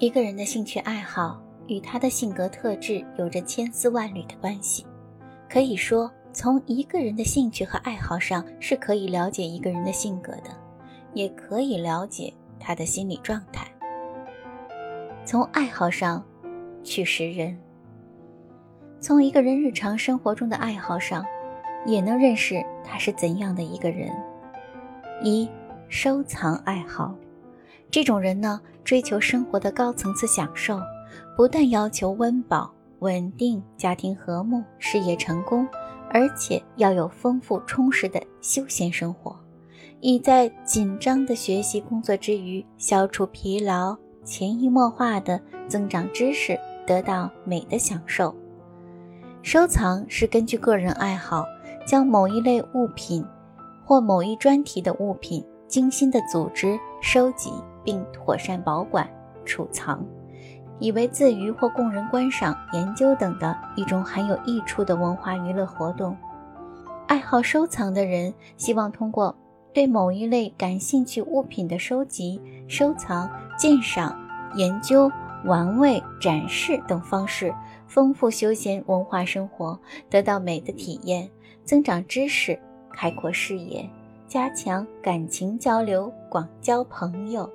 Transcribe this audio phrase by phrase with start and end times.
[0.00, 4.86] 一个人的兴趣爱好与他的性格特质有着千丝万缕的关系。
[5.46, 10.56] 可以说，从一个人的兴趣和爱好上是可以了解一个人的性格的，
[11.12, 13.70] 也可以了解他的心理状态。
[15.26, 16.24] 从爱好上
[16.82, 17.58] 去识人，
[19.00, 21.22] 从一个人日常生活中的爱好上，
[21.84, 24.10] 也能认识他是怎样的一个人。
[25.22, 25.46] 一、
[25.90, 27.14] 收藏爱好。
[27.90, 30.80] 这种人呢，追求生活的高层次享受，
[31.36, 35.66] 不但要求温饱、稳定、家庭和睦、事业成功，
[36.08, 39.36] 而且要有丰富充实的休闲生活，
[40.00, 48.32] 以在紧张的学习工作之余消除疲劳，潜移默化的增长知识，得到美的享受。
[49.42, 51.44] 收藏是根据个人爱好，
[51.84, 53.24] 将某一类物品
[53.84, 57.50] 或某一专题的物品精心的组织、收集。
[57.82, 59.08] 并妥善保管、
[59.46, 60.04] 储藏，
[60.80, 66.14] 以为自娱或供人观赏、研究等的一种很有益处的文化娱乐活动。
[67.06, 69.34] 爱好收藏的人希望通过
[69.72, 74.14] 对某一类感兴趣物品的收集、收藏、鉴赏、
[74.56, 75.10] 研究、
[75.46, 77.54] 玩味、展示等方式，
[77.86, 79.80] 丰富休闲文化生活，
[80.10, 81.30] 得到美的体验，
[81.64, 82.60] 增长知识，
[82.92, 83.88] 开阔视野，
[84.30, 87.50] 加强感情交流，广交朋友。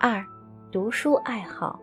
[0.00, 0.20] 二，
[0.72, 1.80] 读书爱好。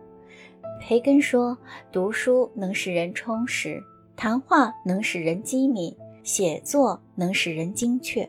[0.78, 1.56] 培根说
[1.90, 3.82] ：“读书能使人充实，
[4.14, 8.28] 谈话能使人机敏，写作能使人精确。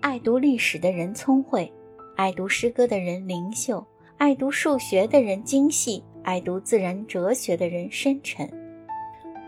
[0.00, 1.68] 爱读历史的人聪慧，
[2.14, 3.84] 爱读诗歌的人灵秀，
[4.16, 8.48] 爱读数学的人精细，爱读自然哲学的人深沉，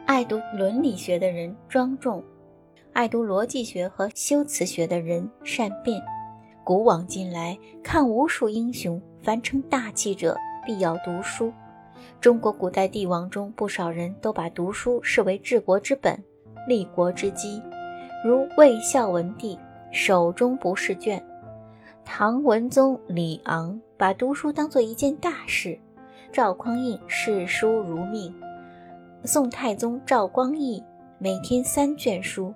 [0.07, 2.21] 爱读伦理学的人庄重，
[2.93, 6.03] 爱读逻辑学和修辞学的人善变。
[6.63, 11.53] 古往今来，看无数英雄。”凡称大器者，必要读书。
[12.21, 16.21] 中国古代帝王中，不少人都把读书视为治国之本、
[16.69, 17.63] 立国之基。
[18.25, 19.59] 如魏孝文帝
[19.93, 21.25] 手中不释卷，
[22.05, 25.79] 唐文宗李昂把读书当做一件大事，
[26.33, 28.35] 赵匡胤视书如命，
[29.25, 30.83] 宋太宗赵光义
[31.19, 32.53] 每天三卷书，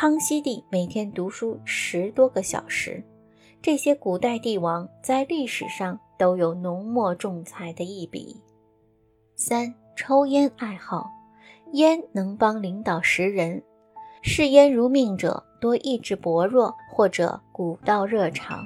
[0.00, 3.02] 康熙帝每天读书十多个小时。
[3.60, 8.40] 这些古代帝王在历史上都有浓墨重彩的一笔。
[9.34, 11.10] 三、抽烟爱好，
[11.72, 13.60] 烟能帮领导识人。
[14.22, 18.60] 嗜烟如命者，多意志薄弱或者古道热肠；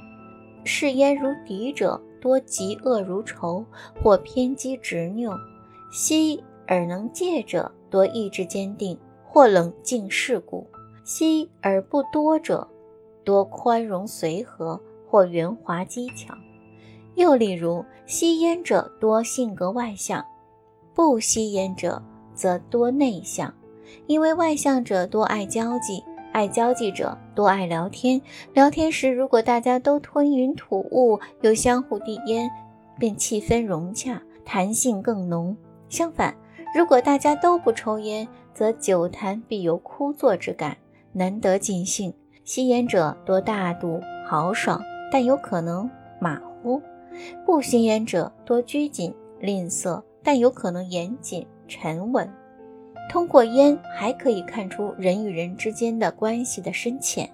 [0.67, 3.65] 嗜烟如敌者，多嫉恶如仇
[4.03, 5.33] 或偏激执拗；
[5.91, 10.67] 吸而能戒者，多意志坚定或冷静世故；
[11.05, 12.69] 吸而不多者。
[13.25, 16.35] 多宽容随和或圆滑机巧，
[17.15, 20.25] 又例如吸烟者多性格外向，
[20.93, 22.03] 不吸烟者
[22.35, 23.55] 则多内向。
[24.09, 26.03] 因为外向者多爱交际，
[26.33, 28.21] 爱交际者多爱聊天。
[28.55, 32.51] 聊天时如果大家都吞云吐雾，又相互递烟，
[32.99, 35.57] 便气氛融洽，谈性更浓。
[35.89, 36.35] 相反，
[36.75, 40.77] 如果大家都不抽烟，则久谈必有枯坐之感，
[41.13, 42.13] 难得尽兴。
[42.45, 45.89] 吸烟者多大度豪爽，但有可能
[46.21, 46.81] 马虎；
[47.47, 52.29] 不吸烟者多拘谨吝啬，但有可能严谨沉稳。
[53.11, 57.31] 通过烟还可以看出人与人之间的关系的深浅。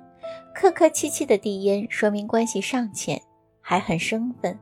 [0.55, 3.23] 客客气气的递烟，说明关系尚浅，
[3.61, 4.59] 还很生分，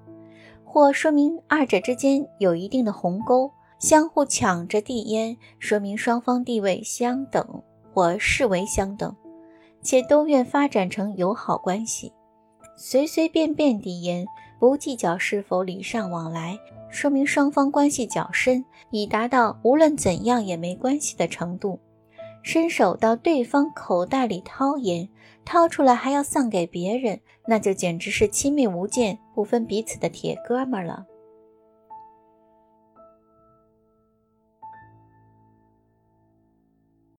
[0.63, 3.51] 或说明二者之间有一定的鸿沟。
[3.79, 7.63] 相互抢着递烟，说明双方地位相等
[7.97, 9.17] 或视为相等。
[9.81, 12.13] 且都愿发展成友好关系，
[12.77, 14.27] 随随便便递烟，
[14.59, 16.59] 不计较是否礼尚往来，
[16.91, 21.79] 说明双方关系较深，已达到无论怎样也没关系的程度。
[22.43, 25.09] 伸手到对方口袋里掏烟，
[25.45, 31.07] 掏出来还要送给别人，那就简直是亲密无间、不分彼此的铁哥们了。